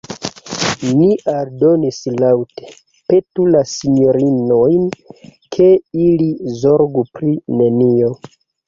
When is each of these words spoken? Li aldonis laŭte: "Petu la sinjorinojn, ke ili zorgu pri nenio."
Li 1.01 1.09
aldonis 1.33 1.99
laŭte: 2.21 2.73
"Petu 3.13 3.47
la 3.57 3.63
sinjorinojn, 3.75 4.91
ke 5.59 5.73
ili 6.11 6.31
zorgu 6.65 7.09
pri 7.19 7.39
nenio." 7.63 8.17